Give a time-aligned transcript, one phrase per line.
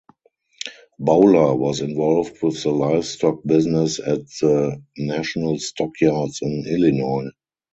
[0.97, 7.27] Bowler was involved with the livestock business at the National Stock Yards in Illinois.